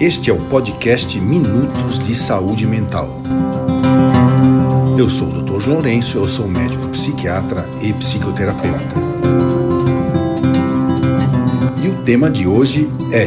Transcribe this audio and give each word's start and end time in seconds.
Este 0.00 0.30
é 0.30 0.32
o 0.32 0.38
podcast 0.48 1.18
Minutos 1.18 1.98
de 1.98 2.14
Saúde 2.14 2.64
Mental. 2.64 3.20
Eu 4.96 5.10
sou 5.10 5.26
o 5.28 5.42
Dr. 5.42 5.68
Lourenço, 5.68 6.18
eu 6.18 6.28
sou 6.28 6.46
médico 6.46 6.88
psiquiatra 6.90 7.64
e 7.82 7.92
psicoterapeuta. 7.94 8.94
E 11.84 11.88
o 11.88 12.04
tema 12.04 12.30
de 12.30 12.46
hoje 12.46 12.86
é 13.12 13.26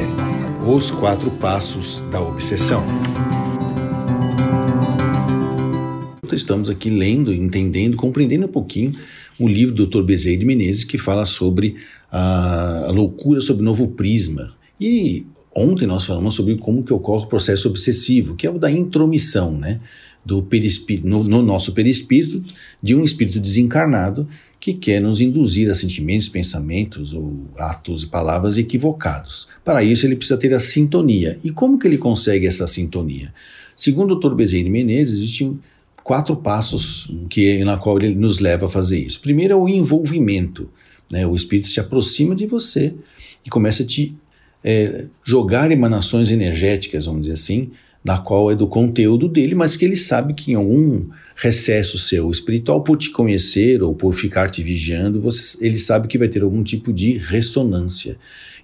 Os 0.65 0.89
Quatro 0.89 1.29
Passos 1.31 2.01
da 2.09 2.21
Obsessão. 2.21 2.85
Estamos 6.31 6.69
aqui 6.69 6.89
lendo, 6.89 7.33
entendendo, 7.33 7.97
compreendendo 7.97 8.45
um 8.45 8.49
pouquinho 8.49 8.93
o 9.37 9.45
livro 9.45 9.75
do 9.75 9.87
Dr. 9.87 10.03
Bezerra 10.03 10.37
de 10.37 10.45
Menezes 10.45 10.85
que 10.85 10.97
fala 10.97 11.25
sobre 11.25 11.75
a, 12.09 12.85
a 12.87 12.91
loucura 12.91 13.41
sob 13.41 13.61
novo 13.61 13.89
prisma. 13.89 14.53
E 14.79 15.25
Ontem 15.53 15.85
nós 15.85 16.05
falamos 16.05 16.33
sobre 16.33 16.55
como 16.57 16.83
que 16.83 16.93
ocorre 16.93 17.25
o 17.25 17.27
processo 17.27 17.67
obsessivo, 17.67 18.35
que 18.35 18.47
é 18.47 18.49
o 18.49 18.57
da 18.57 18.71
intromissão, 18.71 19.57
né, 19.57 19.79
do 20.23 20.47
no, 21.03 21.23
no 21.23 21.41
nosso 21.41 21.73
perispírito 21.73 22.43
de 22.81 22.95
um 22.95 23.03
espírito 23.03 23.39
desencarnado 23.39 24.27
que 24.59 24.75
quer 24.75 25.01
nos 25.01 25.19
induzir 25.19 25.69
a 25.69 25.73
sentimentos, 25.73 26.29
pensamentos 26.29 27.13
ou 27.13 27.47
atos 27.57 28.03
e 28.03 28.07
palavras 28.07 28.57
equivocados. 28.57 29.47
Para 29.65 29.83
isso 29.83 30.05
ele 30.05 30.15
precisa 30.15 30.37
ter 30.37 30.53
a 30.53 30.59
sintonia. 30.59 31.39
E 31.43 31.49
como 31.49 31.79
que 31.79 31.87
ele 31.87 31.97
consegue 31.97 32.45
essa 32.45 32.67
sintonia? 32.67 33.33
Segundo 33.75 34.11
o 34.11 34.19
Dr. 34.19 34.35
Bezerra 34.35 34.69
Menezes, 34.69 35.17
existem 35.17 35.59
quatro 36.03 36.35
passos 36.35 37.11
que 37.27 37.63
na 37.63 37.75
qual 37.75 37.97
ele 37.97 38.13
nos 38.13 38.37
leva 38.37 38.67
a 38.67 38.69
fazer 38.69 38.99
isso. 38.99 39.19
Primeiro 39.19 39.53
é 39.53 39.55
o 39.55 39.67
envolvimento. 39.67 40.69
Né? 41.09 41.25
O 41.25 41.33
espírito 41.33 41.67
se 41.67 41.79
aproxima 41.79 42.35
de 42.35 42.45
você 42.45 42.93
e 43.43 43.49
começa 43.49 43.81
a 43.81 43.85
te 43.85 44.15
é, 44.63 45.05
jogar 45.23 45.71
emanações 45.71 46.31
energéticas, 46.31 47.05
vamos 47.05 47.21
dizer 47.21 47.33
assim, 47.33 47.71
na 48.03 48.17
qual 48.17 48.51
é 48.51 48.55
do 48.55 48.67
conteúdo 48.67 49.27
dele, 49.27 49.55
mas 49.55 49.75
que 49.75 49.85
ele 49.85 49.95
sabe 49.95 50.33
que 50.33 50.51
em 50.51 50.55
algum 50.55 51.05
recesso 51.35 51.97
seu 51.97 52.29
espiritual, 52.29 52.81
por 52.81 52.97
te 52.97 53.09
conhecer 53.09 53.81
ou 53.81 53.95
por 53.95 54.13
ficar 54.13 54.49
te 54.49 54.61
vigiando, 54.61 55.19
você, 55.19 55.65
ele 55.65 55.77
sabe 55.77 56.07
que 56.07 56.17
vai 56.17 56.27
ter 56.27 56.43
algum 56.43 56.63
tipo 56.63 56.93
de 56.93 57.17
ressonância. 57.17 58.17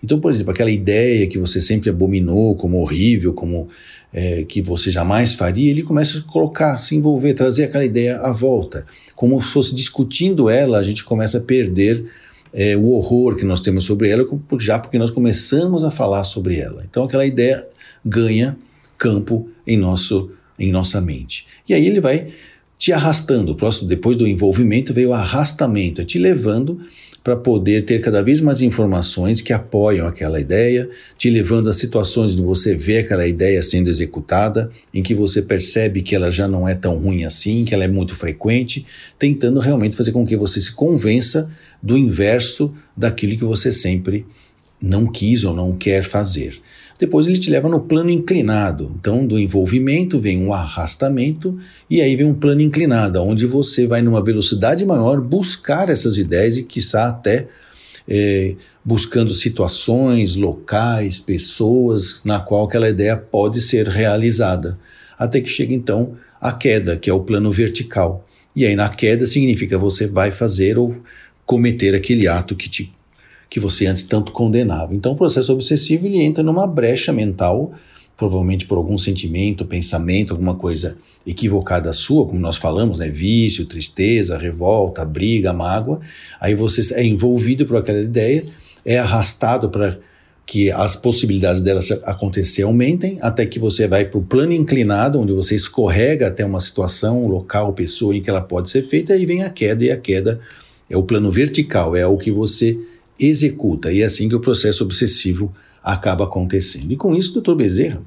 Então, 0.04 0.20
por 0.20 0.32
exemplo, 0.32 0.52
aquela 0.52 0.70
ideia 0.70 1.26
que 1.28 1.40
você 1.40 1.60
sempre 1.60 1.90
abominou 1.90 2.56
como 2.56 2.80
horrível, 2.80 3.34
como 3.34 3.68
é, 4.14 4.44
que 4.44 4.62
você 4.62 4.92
jamais 4.92 5.34
faria, 5.34 5.70
ele 5.70 5.84
começa 5.84 6.20
a 6.20 6.22
colocar, 6.22 6.78
se 6.78 6.96
envolver, 6.96 7.34
trazer 7.34 7.66
aquela 7.66 7.86
ideia 7.86 8.18
à 8.20 8.32
volta. 8.32 8.86
Como 9.16 9.42
se 9.42 9.50
fosse 9.50 9.74
discutindo 9.74 10.50
ela, 10.50 10.78
a 10.78 10.84
gente 10.84 11.04
começa 11.04 11.40
a 11.40 11.42
perder 11.42 12.06
é, 12.54 12.76
o 12.76 12.90
horror 12.90 13.36
que 13.36 13.46
nós 13.46 13.60
temos 13.60 13.84
sobre 13.84 14.10
ela, 14.10 14.26
já 14.60 14.80
porque 14.80 14.98
nós 14.98 15.12
começamos 15.12 15.84
a 15.84 15.92
falar 15.92 16.24
sobre 16.24 16.58
ela. 16.58 16.84
Então 16.90 17.04
aquela 17.04 17.26
ideia 17.26 17.66
ganha 18.06 18.58
campo 18.98 19.50
em, 19.66 19.78
nosso, 19.78 20.32
em 20.58 20.72
nossa 20.72 21.00
mente. 21.00 21.46
E 21.68 21.74
aí 21.74 21.86
ele 21.86 22.00
vai 22.00 22.34
te 22.78 22.92
arrastando. 22.92 23.56
Próximo, 23.56 23.88
depois 23.88 24.16
do 24.16 24.28
envolvimento, 24.28 24.94
veio 24.94 25.10
o 25.10 25.14
arrastamento, 25.14 26.06
te 26.06 26.20
levando 26.20 26.80
para 27.28 27.36
poder 27.36 27.84
ter 27.84 28.00
cada 28.00 28.24
vez 28.24 28.40
mais 28.40 28.62
informações 28.62 29.42
que 29.42 29.52
apoiam 29.52 30.08
aquela 30.08 30.40
ideia, 30.40 30.90
te 31.18 31.30
levando 31.30 31.70
a 31.70 31.74
situações 31.74 32.32
onde 32.36 32.44
você 32.44 32.74
vê 32.74 33.00
aquela 33.00 33.28
ideia 33.28 33.62
sendo 33.62 33.90
executada, 33.90 34.72
em 34.94 35.04
que 35.04 35.14
você 35.14 35.42
percebe 35.42 36.02
que 36.02 36.16
ela 36.16 36.32
já 36.32 36.48
não 36.48 36.66
é 36.66 36.74
tão 36.74 36.96
ruim 36.96 37.26
assim, 37.26 37.66
que 37.66 37.74
ela 37.74 37.84
é 37.84 37.88
muito 37.88 38.16
frequente, 38.16 38.86
tentando 39.20 39.60
realmente 39.60 39.98
fazer 39.98 40.14
com 40.14 40.26
que 40.26 40.38
você 40.38 40.62
se 40.62 40.72
convença 40.72 41.52
do 41.84 41.98
inverso 41.98 42.74
daquilo 42.96 43.38
que 43.38 43.44
você 43.44 43.74
sempre 43.74 44.26
não 44.82 45.06
quis 45.06 45.44
ou 45.44 45.54
não 45.54 45.76
quer 45.76 46.04
fazer. 46.04 46.62
Depois 47.00 47.28
ele 47.28 47.38
te 47.38 47.50
leva 47.50 47.70
no 47.70 47.80
plano 47.80 48.10
inclinado. 48.10 48.92
Então, 49.00 49.26
do 49.26 49.38
envolvimento 49.38 50.20
vem 50.20 50.44
um 50.44 50.54
arrastamento 50.54 51.58
e 51.90 52.02
aí 52.02 52.16
vem 52.16 52.26
um 52.26 52.34
plano 52.34 52.62
inclinado, 52.62 53.22
onde 53.22 53.46
você 53.46 53.86
vai 53.86 54.02
numa 54.02 54.24
velocidade 54.24 54.86
maior 54.86 55.22
buscar 55.22 55.90
essas 55.90 56.18
ideias 56.18 56.58
e, 56.58 56.64
quiçá, 56.64 57.10
até 57.10 57.48
é, 58.08 58.56
buscando 58.84 59.32
situações, 59.32 60.36
locais, 60.36 61.20
pessoas 61.20 62.22
na 62.24 62.40
qual 62.40 62.66
aquela 62.66 62.90
ideia 62.90 63.16
pode 63.18 63.62
ser 63.62 63.88
realizada. 63.88 64.80
Até 65.20 65.42
que 65.42 65.50
chega 65.50 65.74
então 65.74 66.16
a 66.40 66.52
queda, 66.52 66.96
que 66.96 67.10
é 67.10 67.14
o 67.14 67.20
plano 67.20 67.52
vertical. 67.52 68.26
E 68.56 68.66
aí 68.66 68.76
na 68.76 68.90
queda 68.90 69.26
significa 69.26 69.78
você 69.78 70.08
vai 70.08 70.32
fazer 70.32 70.78
ou 70.78 71.00
cometer 71.46 71.94
aquele 71.94 72.28
ato 72.28 72.56
que 72.56 72.70
te 72.70 72.92
que 73.50 73.60
você 73.60 73.86
antes 73.86 74.04
tanto 74.04 74.32
condenava. 74.32 74.94
Então, 74.94 75.14
o 75.14 75.16
processo 75.16 75.54
obsessivo 75.54 76.06
ele 76.06 76.22
entra 76.22 76.44
numa 76.44 76.68
brecha 76.68 77.14
mental, 77.14 77.72
provavelmente 78.16 78.66
por 78.66 78.78
algum 78.78 78.98
sentimento, 78.98 79.66
pensamento, 79.66 80.34
alguma 80.34 80.56
coisa 80.56 80.98
equivocada 81.26 81.92
sua, 81.92 82.26
como 82.26 82.40
nós 82.40 82.58
falamos, 82.58 83.00
né? 83.00 83.10
vício, 83.10 83.66
tristeza, 83.66 84.38
revolta, 84.38 85.04
briga, 85.04 85.52
mágoa. 85.54 86.00
Aí 86.40 86.56
você 86.56 86.94
é 86.94 87.04
envolvido 87.04 87.66
por 87.66 87.78
aquela 87.78 88.00
ideia, 88.00 88.46
é 88.86 88.98
arrastado 88.98 89.70
para 89.70 90.00
que 90.46 90.72
as 90.72 90.96
possibilidades 90.96 91.60
dela 91.60 91.82
acontecer 92.06 92.62
aumentem, 92.62 93.18
até 93.22 93.46
que 93.46 93.60
você 93.60 93.86
vai 93.86 94.06
para 94.06 94.18
o 94.18 94.24
plano 94.24 94.54
inclinado, 94.54 95.20
onde 95.20 95.34
você 95.34 95.56
escorrega 95.56 96.28
até 96.28 96.46
uma 96.46 96.62
situação, 96.62 97.28
local, 97.28 97.74
pessoa 97.74 98.16
em 98.16 98.22
que 98.22 98.30
ela 98.30 98.40
pode 98.40 98.70
ser 98.70 98.84
feita, 98.84 99.14
e 99.18 99.26
vem 99.26 99.44
a 99.44 99.50
queda, 99.50 99.84
e 99.84 99.92
a 99.92 99.98
queda 99.98 100.40
é 100.90 100.96
o 100.96 101.04
plano 101.04 101.30
vertical, 101.30 101.98
é 101.98 102.08
o 102.08 102.18
que 102.18 102.32
você 102.32 102.80
executa. 103.20 103.92
E 103.92 104.02
é 104.02 104.06
assim 104.06 104.28
que 104.28 104.36
o 104.36 104.40
processo 104.40 104.84
obsessivo 104.84 105.54
acaba 105.84 106.26
acontecendo. 106.26 106.92
E 106.92 106.96
com 106.96 107.16
isso, 107.16 107.38
o 107.38 107.42
Dr. 107.42 107.56
Bezerra 107.56 108.02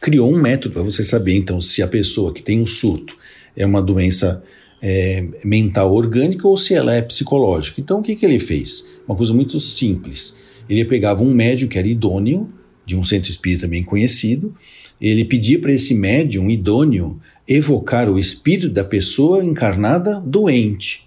criou 0.00 0.32
um 0.32 0.40
método 0.40 0.74
para 0.74 0.82
você 0.82 1.02
saber, 1.02 1.34
então, 1.34 1.60
se 1.60 1.82
a 1.82 1.88
pessoa 1.88 2.32
que 2.32 2.42
tem 2.42 2.60
um 2.60 2.66
surto 2.66 3.16
é 3.56 3.66
uma 3.66 3.82
doença 3.82 4.42
é, 4.80 5.26
mental 5.44 5.92
orgânica 5.92 6.46
ou 6.46 6.56
se 6.56 6.74
ela 6.74 6.94
é 6.94 7.02
psicológica. 7.02 7.80
Então, 7.80 8.00
o 8.00 8.02
que, 8.02 8.14
que 8.14 8.24
ele 8.24 8.38
fez? 8.38 8.86
Uma 9.06 9.16
coisa 9.16 9.34
muito 9.34 9.58
simples. 9.58 10.38
Ele 10.68 10.84
pegava 10.84 11.22
um 11.22 11.32
médium 11.32 11.68
que 11.68 11.78
era 11.78 11.88
idôneo, 11.88 12.52
de 12.84 12.96
um 12.96 13.04
centro 13.04 13.30
espírita 13.30 13.66
bem 13.66 13.82
conhecido, 13.82 14.54
ele 15.00 15.24
pedia 15.24 15.60
para 15.60 15.72
esse 15.72 15.94
médium 15.94 16.50
idôneo 16.50 17.20
evocar 17.46 18.08
o 18.10 18.18
espírito 18.18 18.68
da 18.68 18.82
pessoa 18.82 19.44
encarnada 19.44 20.20
doente. 20.20 21.06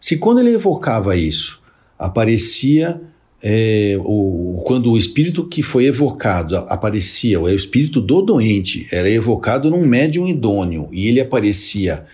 Se 0.00 0.16
quando 0.16 0.40
ele 0.40 0.54
evocava 0.54 1.16
isso, 1.16 1.61
aparecia 2.02 3.00
é, 3.40 3.96
o, 4.00 4.62
quando 4.66 4.90
o 4.90 4.98
espírito 4.98 5.46
que 5.46 5.62
foi 5.62 5.86
evocado 5.86 6.56
aparecia, 6.56 7.40
o 7.40 7.48
espírito 7.48 8.00
do 8.00 8.22
doente 8.22 8.86
era 8.90 9.08
evocado 9.08 9.70
num 9.70 9.86
médium 9.86 10.26
idôneo 10.26 10.88
e 10.92 11.06
ele 11.06 11.20
aparecia 11.20 12.04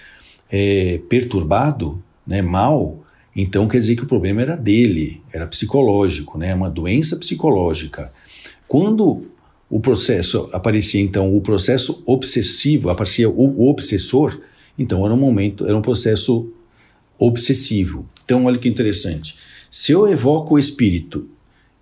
é, 0.50 1.00
perturbado, 1.08 2.02
né, 2.26 2.42
mal, 2.42 3.02
então 3.34 3.66
quer 3.66 3.78
dizer 3.78 3.96
que 3.96 4.04
o 4.04 4.06
problema 4.06 4.42
era 4.42 4.56
dele, 4.56 5.22
era 5.32 5.46
psicológico, 5.46 6.36
né, 6.36 6.54
uma 6.54 6.70
doença 6.70 7.16
psicológica. 7.16 8.12
Quando 8.66 9.26
o 9.70 9.80
processo 9.80 10.48
aparecia 10.52 11.00
então 11.00 11.34
o 11.34 11.40
processo 11.40 12.02
obsessivo, 12.06 12.90
aparecia 12.90 13.28
o, 13.28 13.62
o 13.62 13.70
obsessor, 13.70 14.40
então 14.78 15.04
era 15.04 15.14
um 15.14 15.18
momento, 15.18 15.66
era 15.66 15.76
um 15.76 15.82
processo 15.82 16.50
obsessivo. 17.18 18.06
Então 18.24 18.44
olha 18.44 18.58
que 18.58 18.68
interessante. 18.68 19.36
Se 19.70 19.92
eu 19.92 20.06
evoco 20.06 20.54
o 20.54 20.58
espírito 20.58 21.28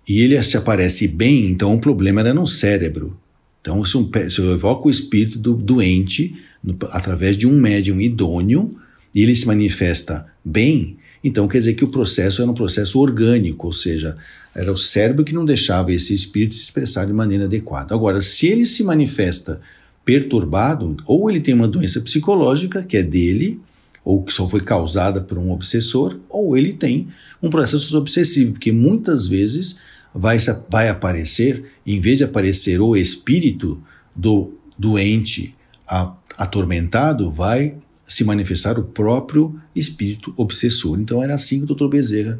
e 0.07 0.21
ele 0.21 0.41
se 0.43 0.57
aparece 0.57 1.07
bem, 1.07 1.49
então 1.49 1.73
o 1.73 1.79
problema 1.79 2.21
era 2.21 2.33
no 2.33 2.47
cérebro. 2.47 3.17
Então, 3.61 3.83
se, 3.83 3.97
eu 4.39 4.51
evoco 4.51 4.87
o 4.87 4.91
espírito 4.91 5.37
do 5.37 5.53
doente 5.53 6.35
no, 6.63 6.77
através 6.91 7.35
de 7.35 7.45
um 7.47 7.59
médium 7.59 7.99
idôneo 7.99 8.75
e 9.13 9.21
ele 9.21 9.35
se 9.35 9.45
manifesta 9.45 10.25
bem, 10.43 10.97
então 11.23 11.47
quer 11.47 11.57
dizer 11.57 11.73
que 11.73 11.83
o 11.83 11.89
processo 11.89 12.41
era 12.41 12.49
um 12.49 12.53
processo 12.53 12.99
orgânico, 12.99 13.67
ou 13.67 13.73
seja, 13.73 14.15
era 14.55 14.71
o 14.71 14.77
cérebro 14.77 15.25
que 15.25 15.33
não 15.33 15.43
deixava 15.43 15.91
esse 15.91 16.13
espírito 16.13 16.53
se 16.53 16.63
expressar 16.63 17.05
de 17.05 17.13
maneira 17.13 17.45
adequada. 17.45 17.93
Agora, 17.93 18.21
se 18.21 18.47
ele 18.47 18.65
se 18.65 18.83
manifesta 18.83 19.59
perturbado, 20.05 20.95
ou 21.05 21.29
ele 21.29 21.41
tem 21.41 21.53
uma 21.53 21.67
doença 21.67 21.99
psicológica 21.99 22.81
que 22.81 22.95
é 22.95 23.03
dele, 23.03 23.59
ou 24.05 24.23
que 24.23 24.31
só 24.31 24.47
foi 24.47 24.61
causada 24.61 25.19
por 25.19 25.37
um 25.37 25.51
obsessor, 25.51 26.17
ou 26.29 26.55
ele 26.55 26.71
tem 26.71 27.09
um 27.41 27.49
processo 27.49 27.97
obsessivo, 27.97 28.53
porque 28.53 28.71
muitas 28.71 29.27
vezes 29.27 29.77
vai, 30.13 30.37
vai 30.69 30.89
aparecer, 30.89 31.63
em 31.85 31.99
vez 31.99 32.17
de 32.17 32.23
aparecer 32.23 32.79
o 32.81 32.95
espírito 32.95 33.81
do 34.15 34.53
doente 34.77 35.55
atormentado, 36.37 37.31
vai 37.31 37.75
se 38.07 38.23
manifestar 38.23 38.79
o 38.79 38.83
próprio 38.83 39.59
espírito 39.75 40.33
obsessor. 40.37 40.99
Então 40.99 41.21
era 41.21 41.33
assim 41.33 41.63
que 41.63 41.71
o 41.71 41.75
Dr. 41.75 41.87
Bezerra 41.87 42.39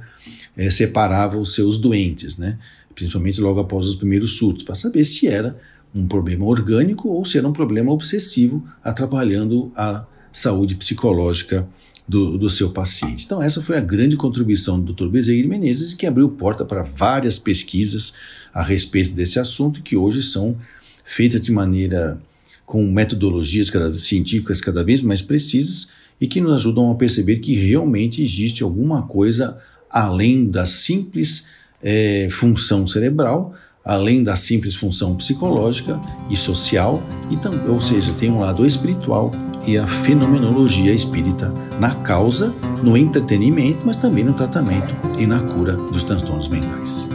é, 0.56 0.70
separava 0.70 1.38
os 1.38 1.54
seus 1.54 1.78
doentes, 1.78 2.38
né? 2.38 2.58
principalmente 2.96 3.40
logo 3.40 3.60
após 3.60 3.86
os 3.86 3.96
primeiros 3.96 4.38
surtos, 4.38 4.64
para 4.64 4.74
saber 4.74 5.04
se 5.04 5.28
era 5.28 5.60
um 5.94 6.08
problema 6.08 6.46
orgânico 6.46 7.10
ou 7.10 7.24
se 7.24 7.38
era 7.38 7.48
um 7.48 7.54
problema 7.54 7.92
obsessivo 7.92 8.68
atrapalhando 8.84 9.72
a 9.76 10.06
saúde 10.32 10.76
psicológica 10.76 11.68
do, 12.08 12.38
do 12.38 12.50
seu 12.50 12.70
paciente. 12.70 13.26
Então, 13.26 13.42
essa 13.42 13.62
foi 13.62 13.78
a 13.78 13.82
grande 13.82 14.16
contribuição 14.16 14.80
do 14.80 14.94
Dr. 14.94 15.10
Bezerra 15.10 15.48
Menezes, 15.48 15.94
que 15.94 16.06
abriu 16.06 16.30
porta 16.30 16.64
para 16.64 16.82
várias 16.82 17.38
pesquisas 17.38 18.14
a 18.54 18.64
respeito 18.64 19.12
desse 19.12 19.40
assunto, 19.40 19.82
que 19.82 19.98
hoje 19.98 20.24
são 20.24 20.56
feitas 21.04 21.42
de 21.42 21.52
maneira 21.52 22.20
com 22.66 22.86
metodologias 22.86 23.70
cada, 23.70 23.94
científicas 23.96 24.62
cada 24.62 24.84
vez 24.84 25.02
mais 25.02 25.22
precisas 25.22 25.88
e 26.20 26.28
que 26.28 26.42
nos 26.42 26.54
ajudam 26.54 26.92
a 26.92 26.96
perceber 26.96 27.38
que 27.38 27.56
realmente 27.56 28.24
existe 28.24 28.64
alguma 28.64 29.04
coisa 29.04 29.58
além 29.90 30.50
da 30.50 30.66
simples 30.66 31.46
é, 31.82 32.28
função 32.30 32.88
cerebral, 32.88 33.54
além 33.88 34.22
da 34.22 34.36
simples 34.36 34.76
função 34.76 35.16
psicológica 35.16 36.00
e 36.30 36.36
social, 36.36 37.02
e 37.32 37.70
ou 37.70 37.80
seja, 37.80 38.12
tem 38.14 38.30
um 38.30 38.40
lado 38.40 38.66
espiritual 38.66 39.32
e 39.66 39.78
a 39.78 39.88
fenomenologia 39.88 40.94
espírita 40.94 41.54
na 41.80 41.96
causa, 41.96 42.54
no 42.84 42.98
entretenimento, 42.98 43.80
mas 43.86 43.96
também 43.96 44.24
no 44.24 44.34
tratamento 44.34 44.96
e 45.18 45.26
na 45.26 45.40
cura 45.40 45.74
dos 45.74 46.04
transtornos 46.04 46.48
mentais. 46.48 47.08